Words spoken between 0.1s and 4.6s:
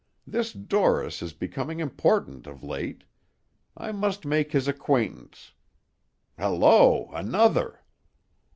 This Dorris is becoming important of late. I must make